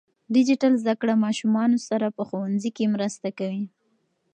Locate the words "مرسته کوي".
2.95-3.63